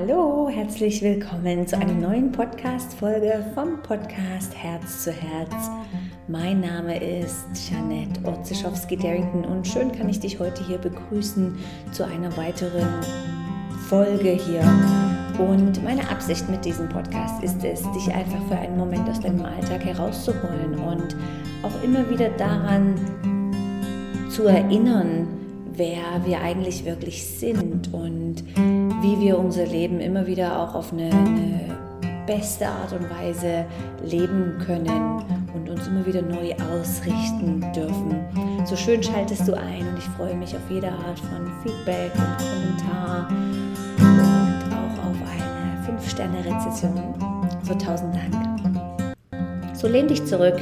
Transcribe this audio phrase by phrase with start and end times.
[0.00, 5.70] Hallo, herzlich willkommen zu einer neuen Podcast-Folge vom Podcast Herz zu Herz.
[6.28, 11.58] Mein Name ist Janette Otzischowski-Darrington und schön kann ich dich heute hier begrüßen
[11.90, 12.86] zu einer weiteren
[13.88, 14.62] Folge hier.
[15.36, 19.44] Und meine Absicht mit diesem Podcast ist es, dich einfach für einen Moment aus deinem
[19.44, 21.16] Alltag herauszuholen und
[21.64, 22.94] auch immer wieder daran
[24.30, 25.26] zu erinnern,
[25.74, 28.44] wer wir eigentlich wirklich sind und
[29.08, 31.78] wie wir unser Leben immer wieder auch auf eine, eine
[32.26, 33.64] beste Art und Weise
[34.04, 35.22] leben können
[35.54, 38.20] und uns immer wieder neu ausrichten dürfen.
[38.66, 42.36] So schön schaltest du ein und ich freue mich auf jede Art von Feedback und
[42.36, 43.28] Kommentar
[43.98, 47.14] und auch auf eine 5-Sterne-Rezession.
[47.62, 48.34] So tausend Dank.
[49.72, 50.60] So lehn dich zurück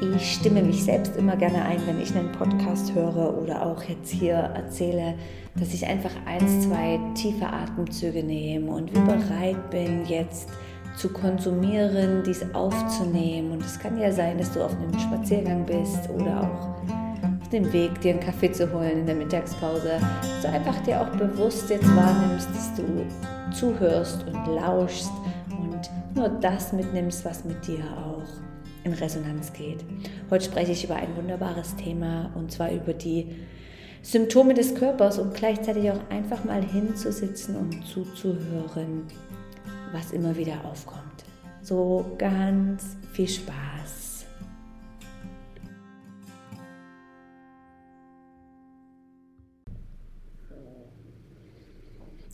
[0.00, 4.10] ich stimme mich selbst immer gerne ein, wenn ich einen Podcast höre oder auch jetzt
[4.10, 5.14] hier erzähle,
[5.58, 10.48] dass ich einfach eins, zwei tiefe Atemzüge nehme und wie bereit bin, jetzt
[10.96, 13.52] zu konsumieren, dies aufzunehmen.
[13.52, 16.92] Und es kann ja sein, dass du auf einem Spaziergang bist oder auch
[17.40, 20.00] auf dem Weg, dir einen Kaffee zu holen in der Mittagspause.
[20.42, 22.84] Du einfach dir auch bewusst jetzt wahrnimmst, dass du
[23.52, 25.10] zuhörst und lauschst
[25.50, 28.47] und nur das mitnimmst, was mit dir auch
[28.84, 29.84] in Resonanz geht.
[30.30, 33.26] Heute spreche ich über ein wunderbares Thema und zwar über die
[34.02, 39.02] Symptome des Körpers und gleichzeitig auch einfach mal hinzusitzen und zuzuhören,
[39.92, 41.24] was immer wieder aufkommt.
[41.62, 44.26] So ganz viel Spaß.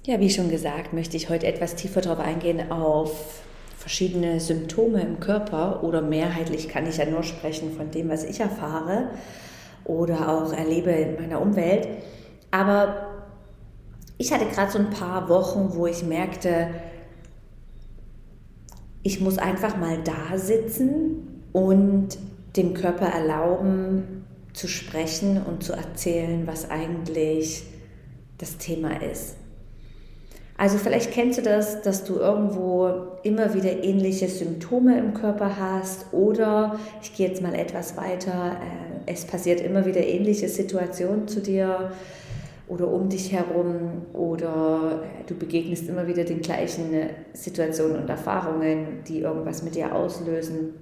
[0.06, 3.42] Ja, wie schon gesagt, möchte ich heute etwas tiefer darauf eingehen auf
[3.84, 8.40] verschiedene Symptome im Körper oder mehrheitlich kann ich ja nur sprechen von dem, was ich
[8.40, 9.10] erfahre
[9.84, 11.86] oder auch erlebe in meiner Umwelt.
[12.50, 13.08] Aber
[14.16, 16.68] ich hatte gerade so ein paar Wochen, wo ich merkte,
[19.02, 22.16] ich muss einfach mal da sitzen und
[22.56, 24.24] dem Körper erlauben
[24.54, 27.64] zu sprechen und zu erzählen, was eigentlich
[28.38, 29.36] das Thema ist.
[30.56, 36.12] Also vielleicht kennst du das, dass du irgendwo immer wieder ähnliche Symptome im Körper hast
[36.12, 38.52] oder ich gehe jetzt mal etwas weiter,
[39.06, 41.90] äh, es passiert immer wieder ähnliche Situationen zu dir
[42.68, 48.08] oder um dich herum oder äh, du begegnest immer wieder den gleichen äh, Situationen und
[48.08, 50.74] Erfahrungen, die irgendwas mit dir auslösen.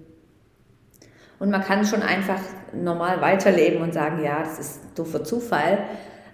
[1.38, 2.41] Und man kann schon einfach
[2.72, 5.78] normal weiterleben und sagen, ja, das ist doofer Zufall.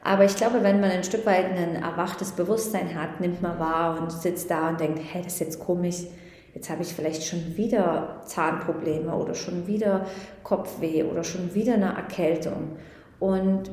[0.02, 4.00] Aber ich glaube, wenn man ein Stück weit ein erwachtes Bewusstsein hat, nimmt man wahr
[4.00, 6.04] und sitzt da und denkt, hey, das ist jetzt komisch,
[6.54, 10.06] jetzt habe ich vielleicht schon wieder Zahnprobleme oder schon wieder
[10.42, 12.76] Kopfweh oder schon wieder eine Erkältung.
[13.18, 13.70] Und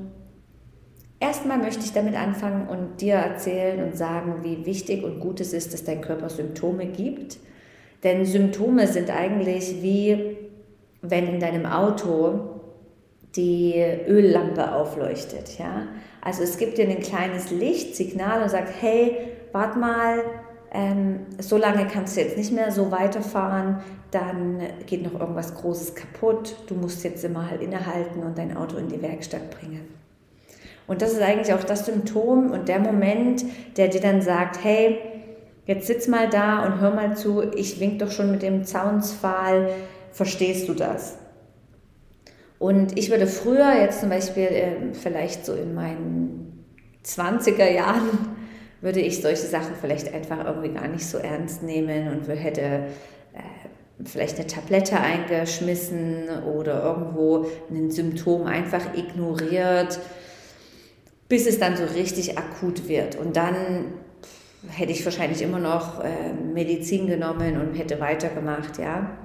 [1.19, 5.53] erstmal möchte ich damit anfangen und dir erzählen und sagen, wie wichtig und gut es
[5.53, 7.37] ist, dass dein Körper Symptome gibt.
[8.03, 10.37] Denn Symptome sind eigentlich wie
[11.01, 12.54] wenn in deinem Auto
[13.35, 13.75] die
[14.07, 15.57] Öllampe aufleuchtet.
[15.59, 15.87] Ja?
[16.21, 19.17] Also es gibt dir ein kleines Lichtsignal und sagt, hey,
[19.51, 20.23] warte mal,
[20.71, 23.77] ähm, so lange kannst du jetzt nicht mehr so weiterfahren,
[24.11, 28.77] dann geht noch irgendwas Großes kaputt, du musst jetzt immer halt innehalten und dein Auto
[28.77, 29.87] in die Werkstatt bringen.
[30.87, 33.43] Und das ist eigentlich auch das Symptom und der Moment,
[33.77, 34.99] der dir dann sagt, hey,
[35.65, 39.69] jetzt sitz mal da und hör mal zu, ich wink doch schon mit dem Zaunspfahl,
[40.11, 41.17] verstehst du das?
[42.59, 46.65] Und ich würde früher, jetzt zum Beispiel äh, vielleicht so in meinen
[47.05, 48.35] 20er Jahren,
[48.81, 52.61] würde ich solche Sachen vielleicht einfach irgendwie gar nicht so ernst nehmen und hätte
[53.33, 53.39] äh,
[54.03, 59.99] vielleicht eine Tablette eingeschmissen oder irgendwo ein Symptom einfach ignoriert,
[61.27, 63.15] bis es dann so richtig akut wird.
[63.15, 63.93] Und dann
[64.69, 69.17] hätte ich wahrscheinlich immer noch äh, Medizin genommen und hätte weitergemacht, ja.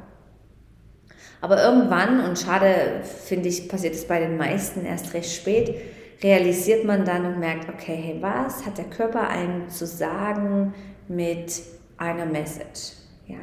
[1.40, 5.74] Aber irgendwann, und schade finde ich, passiert es bei den meisten erst recht spät,
[6.22, 10.74] realisiert man dann und merkt, okay, hey, was hat der Körper einem zu sagen
[11.08, 11.62] mit
[11.96, 12.92] einer Message?
[13.26, 13.38] Ja?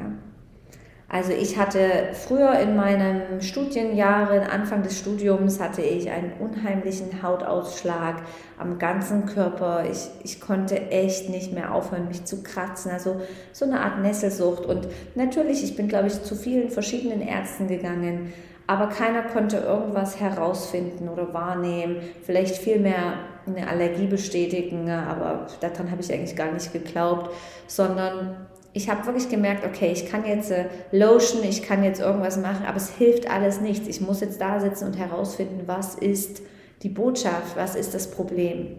[1.10, 8.16] Also ich hatte früher in meinen Studienjahren, Anfang des Studiums, hatte ich einen unheimlichen Hautausschlag
[8.58, 9.84] am ganzen Körper.
[9.90, 12.90] Ich, ich konnte echt nicht mehr aufhören, mich zu kratzen.
[12.90, 13.22] Also
[13.52, 14.66] so eine Art Nesselsucht.
[14.66, 18.34] Und natürlich, ich bin, glaube ich, zu vielen verschiedenen Ärzten gegangen,
[18.66, 22.02] aber keiner konnte irgendwas herausfinden oder wahrnehmen.
[22.22, 23.14] Vielleicht vielmehr
[23.46, 27.30] eine Allergie bestätigen, aber daran habe ich eigentlich gar nicht geglaubt,
[27.66, 32.36] sondern ich habe wirklich gemerkt, okay, ich kann jetzt äh, lotion, ich kann jetzt irgendwas
[32.36, 33.88] machen, aber es hilft alles nichts.
[33.88, 36.42] Ich muss jetzt da sitzen und herausfinden, was ist
[36.82, 38.76] die Botschaft, was ist das Problem.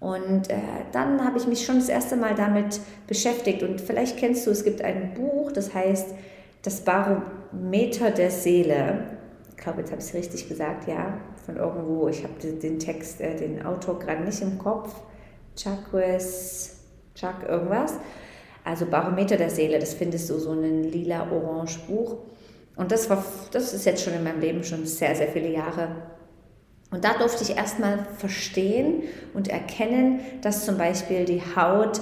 [0.00, 0.56] Und äh,
[0.92, 3.62] dann habe ich mich schon das erste Mal damit beschäftigt.
[3.62, 6.14] Und vielleicht kennst du, es gibt ein Buch, das heißt
[6.62, 9.16] Das Barometer der Seele.
[9.50, 12.08] Ich glaube, jetzt habe ich es richtig gesagt, ja, von irgendwo.
[12.08, 14.94] Ich habe den Text, äh, den Autor gerade nicht im Kopf.
[15.56, 16.76] Chakres,
[17.14, 17.94] Chuck irgendwas.
[18.64, 22.16] Also Barometer der Seele, das findest du so ein lila-orange Buch.
[22.76, 25.88] Und das, war, das ist jetzt schon in meinem Leben schon sehr, sehr viele Jahre
[26.94, 29.02] und da durfte ich erstmal verstehen
[29.34, 32.00] und erkennen, dass zum Beispiel die Haut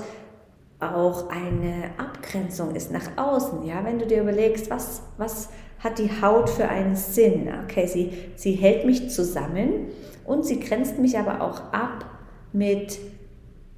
[0.81, 3.65] auch eine Abgrenzung ist nach außen.
[3.65, 5.49] Ja, wenn du dir überlegst, was, was
[5.79, 7.49] hat die Haut für einen Sinn?
[7.65, 9.87] Okay, sie, sie hält mich zusammen
[10.27, 12.05] und sie grenzt mich aber auch ab
[12.53, 12.99] mit,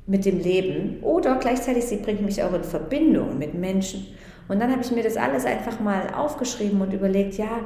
[0.06, 4.06] mit dem Leben oder gleichzeitig sie bringt mich auch in Verbindung mit Menschen.
[4.48, 7.60] Und dann habe ich mir das alles einfach mal aufgeschrieben und überlegt, ja,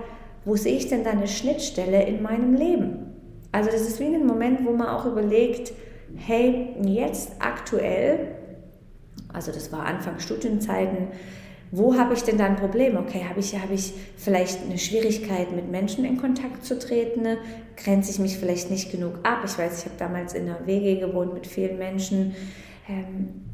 [0.44, 3.08] wo sehe ich denn da eine Schnittstelle in meinem Leben?
[3.50, 5.72] Also das ist wie ein Moment, wo man auch überlegt,
[6.16, 8.28] hey, jetzt aktuell,
[9.32, 11.08] also das war Anfang Studienzeiten,
[11.70, 12.96] wo habe ich denn da ein Problem?
[12.96, 17.26] Okay, habe ich, habe ich vielleicht eine Schwierigkeit, mit Menschen in Kontakt zu treten?
[17.76, 19.42] Grenze ich mich vielleicht nicht genug ab?
[19.44, 22.34] Ich weiß, ich habe damals in einer WG gewohnt mit vielen Menschen.
[22.88, 23.44] Ähm,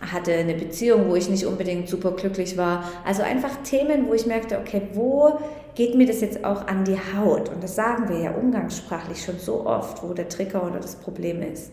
[0.00, 2.84] hatte eine Beziehung, wo ich nicht unbedingt super glücklich war.
[3.04, 5.38] Also einfach Themen, wo ich merkte, okay, wo
[5.74, 7.48] geht mir das jetzt auch an die Haut?
[7.48, 11.40] Und das sagen wir ja umgangssprachlich schon so oft, wo der Trigger oder das Problem
[11.40, 11.72] ist.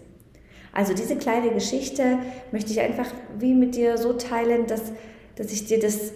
[0.72, 2.18] Also diese kleine Geschichte
[2.52, 3.08] möchte ich einfach
[3.38, 4.92] wie mit dir so teilen, dass,
[5.36, 6.14] dass ich dir das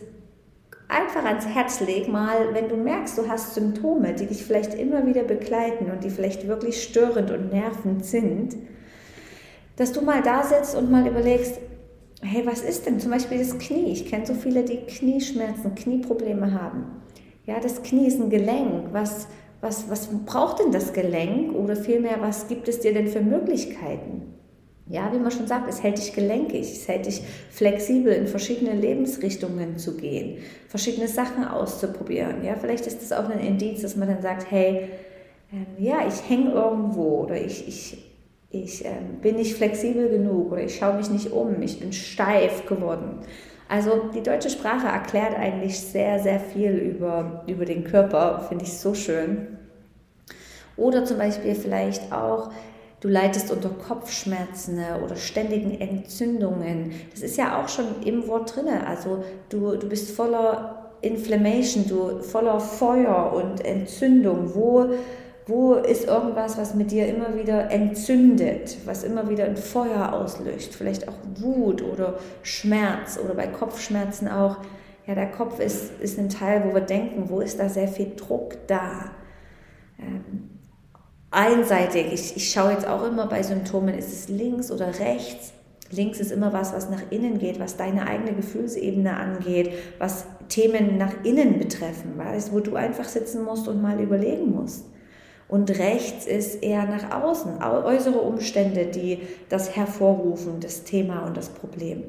[0.88, 5.06] einfach ans Herz lege, mal, wenn du merkst, du hast Symptome, die dich vielleicht immer
[5.06, 8.56] wieder begleiten und die vielleicht wirklich störend und nervend sind,
[9.76, 11.60] dass du mal da sitzt und mal überlegst,
[12.22, 13.92] hey, was ist denn zum Beispiel das Knie?
[13.92, 17.02] Ich kenne so viele, die Knieschmerzen, Knieprobleme haben.
[17.46, 18.92] Ja, das Knie ist ein Gelenk.
[18.92, 19.28] Was,
[19.62, 21.56] was, was braucht denn das Gelenk?
[21.56, 24.37] Oder vielmehr, was gibt es dir denn für Möglichkeiten?
[24.90, 28.74] Ja, wie man schon sagt, es hält dich gelenkig, es hält dich flexibel in verschiedene
[28.74, 30.38] Lebensrichtungen zu gehen,
[30.70, 32.44] verschiedene Sachen auszuprobieren.
[32.44, 34.90] Ja, vielleicht ist das auch ein Indiz, dass man dann sagt, hey,
[35.52, 37.98] ähm, ja, ich hänge irgendwo oder ich, ich
[38.50, 38.92] ich äh,
[39.22, 43.20] bin nicht flexibel genug oder ich schaue mich nicht um, ich bin steif geworden.
[43.70, 48.78] Also die deutsche Sprache erklärt eigentlich sehr, sehr viel über, über den Körper, finde ich
[48.78, 49.58] so schön.
[50.78, 52.52] Oder zum Beispiel vielleicht auch,
[53.00, 56.94] du leidest unter Kopfschmerzen oder ständigen Entzündungen.
[57.12, 58.68] Das ist ja auch schon im Wort drin.
[58.86, 64.56] Also du, du bist voller Inflammation, du voller Feuer und Entzündung.
[64.56, 64.90] Wo
[65.50, 70.76] wo ist irgendwas, was mit dir immer wieder entzündet, was immer wieder ein Feuer auslöst?
[70.76, 74.58] Vielleicht auch Wut oder Schmerz oder bei Kopfschmerzen auch.
[75.06, 78.14] Ja, der Kopf ist, ist ein Teil, wo wir denken, wo ist da sehr viel
[78.18, 79.12] Druck da?
[79.98, 80.57] Ähm,
[81.32, 85.54] einseitig, ich, ich schaue jetzt auch immer bei Symptomen, ist es links oder rechts?
[85.90, 90.98] Links ist immer was, was nach innen geht, was deine eigene Gefühlsebene angeht, was Themen
[90.98, 94.86] nach innen betreffen, weißt, wo du einfach sitzen musst und mal überlegen musst.
[95.48, 101.50] Und rechts ist eher nach außen, äußere Umstände, die das hervorrufen, das Thema und das
[101.50, 102.04] Problem.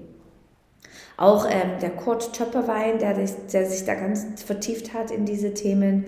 [1.17, 6.05] Auch ähm, der Kurt Töpperwein, der, der, sich da ganz vertieft hat in diese Themen,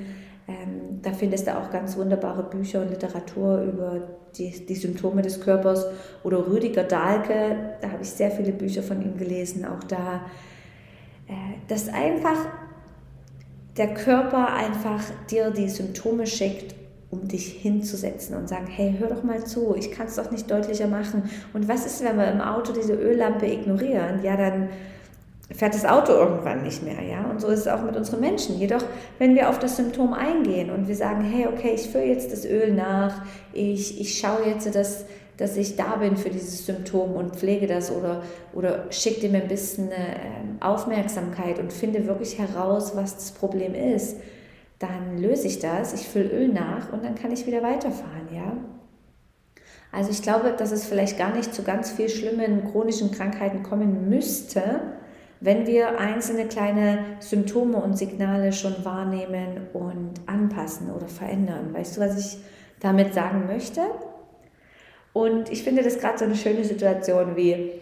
[0.51, 4.01] ähm, da findest du auch ganz wunderbare Bücher und Literatur über
[4.37, 5.87] die, die Symptome des Körpers.
[6.25, 10.23] Oder Rüdiger Dahlke, da habe ich sehr viele Bücher von ihm gelesen, auch da,
[11.29, 11.33] äh,
[11.69, 12.47] dass einfach
[13.77, 16.75] der Körper einfach dir die Symptome schickt
[17.11, 20.49] um dich hinzusetzen und sagen, hey, hör doch mal zu, ich kann es doch nicht
[20.49, 21.29] deutlicher machen.
[21.53, 24.23] Und was ist, wenn wir im Auto diese Öllampe ignorieren?
[24.23, 24.69] Ja, dann
[25.53, 27.25] fährt das Auto irgendwann nicht mehr, ja?
[27.31, 28.59] Und so ist es auch mit unseren Menschen.
[28.59, 28.85] Jedoch,
[29.19, 32.45] wenn wir auf das Symptom eingehen und wir sagen, hey, okay, ich fülle jetzt das
[32.45, 35.05] Öl nach, ich, ich schaue jetzt, dass,
[35.37, 39.49] dass ich da bin für dieses Symptom und pflege das oder, oder schicke dem ein
[39.49, 44.17] bisschen ähm, Aufmerksamkeit und finde wirklich heraus, was das Problem ist
[44.81, 48.57] dann löse ich das, ich fülle Öl nach und dann kann ich wieder weiterfahren, ja.
[49.93, 54.09] Also ich glaube, dass es vielleicht gar nicht zu ganz viel schlimmen chronischen Krankheiten kommen
[54.09, 54.81] müsste,
[55.41, 61.73] wenn wir einzelne kleine Symptome und Signale schon wahrnehmen und anpassen oder verändern.
[61.73, 62.39] Weißt du, was ich
[62.81, 63.81] damit sagen möchte?
[65.13, 67.73] Und ich finde das gerade so eine schöne Situation wie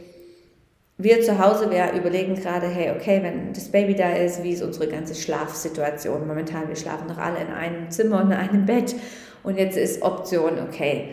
[1.01, 4.63] wir zu Hause, wir überlegen gerade, hey, okay, wenn das Baby da ist, wie ist
[4.63, 6.27] unsere ganze Schlafsituation?
[6.27, 8.97] Momentan, wir schlafen doch alle in einem Zimmer und in einem Bett.
[9.45, 11.11] Und jetzt ist Option, okay,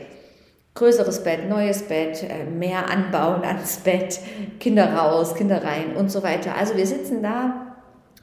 [0.76, 4.20] größeres Bett, neues Bett, äh, mehr anbauen ans Bett,
[4.60, 6.56] Kinder raus, Kinder rein und so weiter.
[6.56, 7.76] Also wir sitzen da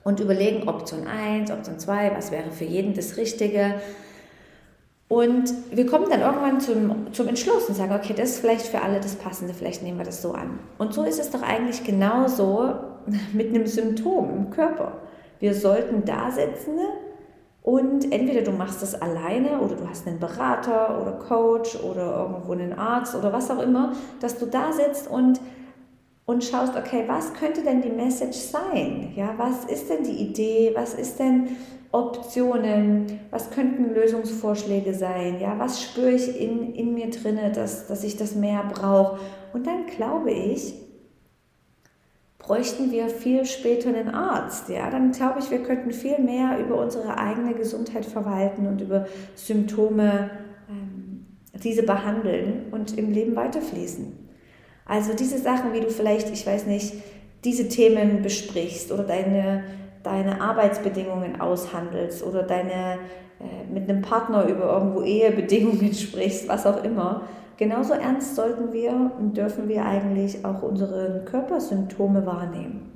[0.05, 3.77] und überlegen Option 1, Option 2, was wäre für jeden das Richtige.
[5.09, 8.83] Und wir kommen dann irgendwann zum, zum Entschluss und sagen, okay, das ist vielleicht für
[8.83, 10.59] alle das Passende, vielleicht nehmen wir das so an.
[10.79, 12.75] Und so ist es doch eigentlich genauso
[13.33, 14.99] mit einem Symptom im Körper.
[15.39, 16.79] Wir sollten da sitzen
[17.63, 22.53] und entweder du machst das alleine oder du hast einen Berater oder Coach oder irgendwo
[22.53, 25.41] einen Arzt oder was auch immer, dass du da sitzt und,
[26.27, 29.13] und schaust, okay, was könnte denn die Message sein?
[29.15, 30.73] Ja, was ist denn die Idee?
[30.75, 31.51] Was ist denn
[31.93, 38.03] Optionen, was könnten Lösungsvorschläge sein, ja, was spüre ich in, in mir drinne, dass, dass
[38.03, 39.19] ich das mehr brauche.
[39.53, 40.73] Und dann glaube ich,
[42.43, 46.77] bräuchten wir viel später einen Arzt, ja, dann glaube ich, wir könnten viel mehr über
[46.81, 50.31] unsere eigene Gesundheit verwalten und über Symptome
[50.69, 51.27] ähm,
[51.63, 54.19] diese behandeln und im Leben weiterfließen.
[54.85, 56.95] Also diese Sachen, wie du vielleicht, ich weiß nicht,
[57.45, 59.65] diese Themen besprichst oder deine
[60.03, 62.99] deine Arbeitsbedingungen aushandelst oder deine,
[63.41, 67.23] äh, mit einem Partner über irgendwo Ehebedingungen sprichst, was auch immer.
[67.57, 72.93] Genauso ernst sollten wir und dürfen wir eigentlich auch unsere Körpersymptome wahrnehmen.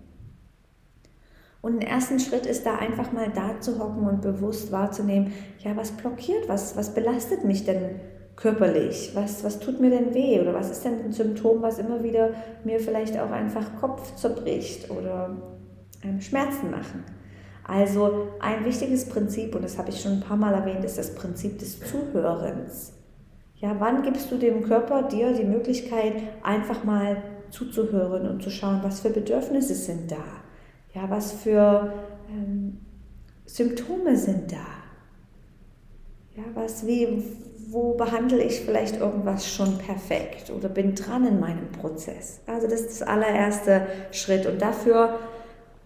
[1.62, 5.76] Und ein ersten Schritt ist da einfach mal da zu hocken und bewusst wahrzunehmen, ja,
[5.76, 8.00] was blockiert, was, was belastet mich denn
[8.36, 9.12] körperlich?
[9.14, 10.40] Was, was tut mir denn weh?
[10.40, 12.30] Oder was ist denn ein Symptom, was immer wieder
[12.64, 15.36] mir vielleicht auch einfach Kopf zerbricht oder
[16.02, 17.04] ähm, Schmerzen machen.
[17.64, 21.14] Also ein wichtiges Prinzip, und das habe ich schon ein paar Mal erwähnt, ist das
[21.14, 22.92] Prinzip des Zuhörens.
[23.58, 28.80] Ja, wann gibst du dem Körper dir die Möglichkeit, einfach mal zuzuhören und zu schauen,
[28.82, 30.24] was für Bedürfnisse sind da?
[30.94, 31.92] Ja, was für
[32.30, 32.78] ähm,
[33.46, 34.66] Symptome sind da?
[36.36, 37.22] Ja, was, wie,
[37.70, 42.40] wo behandle ich vielleicht irgendwas schon perfekt oder bin dran in meinem Prozess?
[42.46, 45.18] Also das ist das allererste Schritt und dafür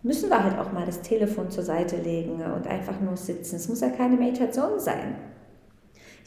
[0.02, 3.56] müssen wir halt auch mal das Telefon zur Seite legen und einfach nur sitzen.
[3.56, 5.14] Es muss ja keine Meditation sein.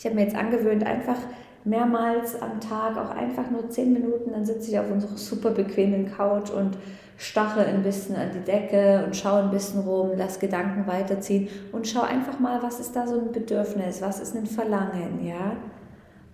[0.03, 1.15] Ich habe mir jetzt angewöhnt, einfach
[1.63, 6.11] mehrmals am Tag, auch einfach nur zehn Minuten, dann sitze ich auf unserer super bequemen
[6.11, 6.77] Couch und
[7.15, 11.87] stache ein bisschen an die Decke und schaue ein bisschen rum, lass Gedanken weiterziehen und
[11.87, 15.55] schau einfach mal, was ist da so ein Bedürfnis, was ist ein Verlangen, ja?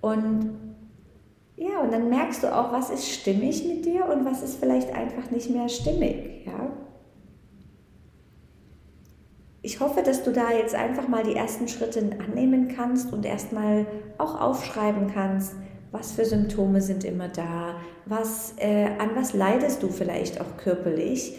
[0.01, 0.49] Und
[1.57, 4.95] ja, und dann merkst du auch, was ist stimmig mit dir und was ist vielleicht
[4.95, 6.71] einfach nicht mehr stimmig, ja?
[9.69, 13.85] Ich hoffe, dass du da jetzt einfach mal die ersten Schritte annehmen kannst und erstmal
[14.17, 15.53] auch aufschreiben kannst,
[15.91, 17.75] was für Symptome sind immer da,
[18.07, 21.37] was, äh, an was leidest du vielleicht auch körperlich,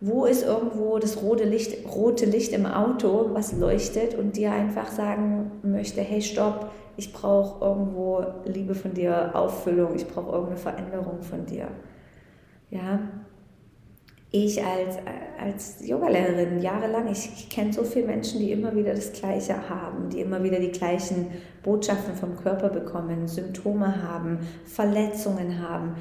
[0.00, 4.90] wo ist irgendwo das rote Licht, rote Licht im Auto, was leuchtet und dir einfach
[4.90, 11.22] sagen möchte, hey stopp, ich brauche irgendwo Liebe von dir, Auffüllung, ich brauche irgendeine Veränderung
[11.22, 11.68] von dir.
[12.70, 12.98] Ja,
[14.32, 14.96] ich als,
[15.40, 20.08] als Yogalehrerin jahrelang, ich, ich kenne so viele Menschen, die immer wieder das Gleiche haben,
[20.10, 21.26] die immer wieder die gleichen
[21.62, 25.94] Botschaften vom Körper bekommen, Symptome haben, Verletzungen haben,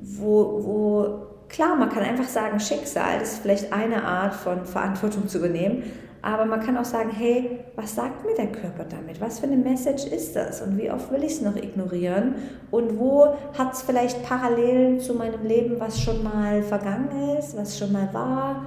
[0.00, 5.38] wo, wo klar, man kann einfach sagen, Schicksal, ist vielleicht eine Art von Verantwortung zu
[5.38, 5.82] übernehmen,
[6.22, 9.20] aber man kann auch sagen, hey, was sagt mir der Körper damit?
[9.20, 10.60] Was für eine Message ist das?
[10.60, 12.34] Und wie oft will ich es noch ignorieren?
[12.70, 17.78] Und wo hat es vielleicht Parallelen zu meinem Leben, was schon mal vergangen ist, was
[17.78, 18.66] schon mal war?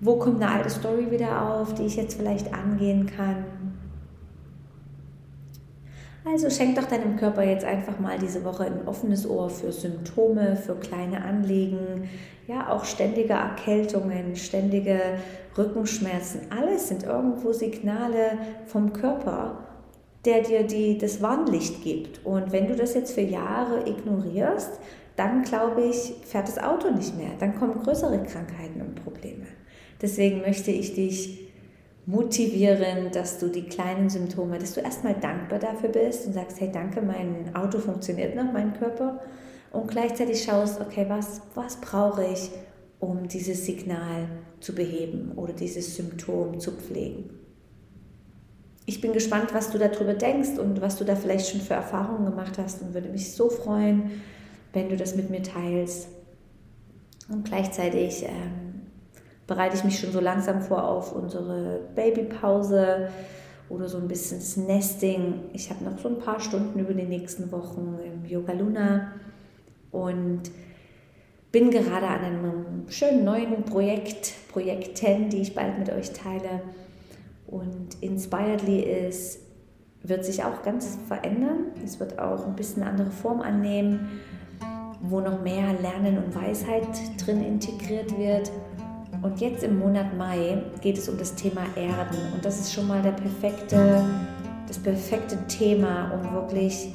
[0.00, 3.44] Wo kommt eine alte Story wieder auf, die ich jetzt vielleicht angehen kann?
[6.26, 10.56] Also schenk doch deinem Körper jetzt einfach mal diese Woche ein offenes Ohr für Symptome,
[10.56, 12.08] für kleine Anliegen,
[12.46, 15.00] ja, auch ständige Erkältungen, ständige
[15.56, 16.40] Rückenschmerzen.
[16.50, 19.66] Alles sind irgendwo Signale vom Körper,
[20.24, 22.24] der dir die, das Warnlicht gibt.
[22.24, 24.80] Und wenn du das jetzt für Jahre ignorierst,
[25.16, 27.32] dann glaube ich, fährt das Auto nicht mehr.
[27.38, 29.46] Dann kommen größere Krankheiten und Probleme.
[30.00, 31.43] Deswegen möchte ich dich
[32.06, 36.70] motivieren, dass du die kleinen Symptome, dass du erstmal dankbar dafür bist und sagst, hey,
[36.72, 39.20] danke, mein Auto funktioniert noch, mein Körper.
[39.72, 42.50] Und gleichzeitig schaust, okay, was, was brauche ich,
[43.00, 44.28] um dieses Signal
[44.60, 47.30] zu beheben oder dieses Symptom zu pflegen.
[48.86, 52.26] Ich bin gespannt, was du darüber denkst und was du da vielleicht schon für Erfahrungen
[52.26, 54.10] gemacht hast und würde mich so freuen,
[54.74, 56.08] wenn du das mit mir teilst.
[57.30, 58.73] Und gleichzeitig ähm,
[59.46, 63.08] bereite ich mich schon so langsam vor auf unsere Babypause
[63.68, 65.44] oder so ein bisschen das Nesting.
[65.52, 69.12] Ich habe noch so ein paar Stunden über die nächsten Wochen im Yoga Luna
[69.90, 70.42] und
[71.52, 76.62] bin gerade an einem schönen neuen Projekt, Projekten, die ich bald mit euch teile.
[77.46, 79.38] Und Inspiredly ist,
[80.02, 81.66] wird sich auch ganz verändern.
[81.84, 84.20] Es wird auch ein bisschen eine andere Form annehmen,
[85.00, 86.88] wo noch mehr Lernen und Weisheit
[87.24, 88.50] drin integriert wird.
[89.24, 92.18] Und jetzt im Monat Mai geht es um das Thema Erden.
[92.34, 94.04] Und das ist schon mal der perfekte,
[94.68, 96.92] das perfekte Thema, um wirklich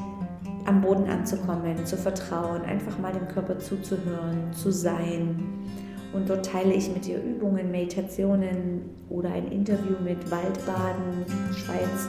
[0.65, 5.43] am Boden anzukommen, zu vertrauen, einfach mal dem Körper zuzuhören, zu sein.
[6.13, 12.07] Und dort teile ich mit dir Übungen, Meditationen oder ein Interview mit Waldbaden, Schweiz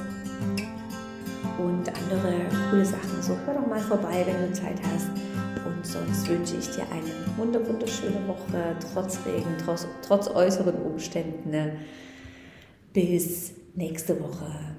[1.59, 3.23] und andere coole Sachen.
[3.23, 5.30] So hör doch mal vorbei, wenn du Zeit hast.
[5.81, 11.79] Und sonst wünsche ich dir eine wunderschöne Woche, trotz Regen, trotz, trotz äußeren Umständen.
[12.93, 14.77] Bis nächste Woche.